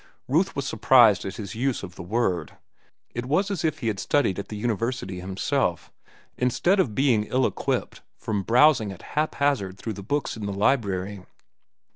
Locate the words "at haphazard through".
8.91-9.93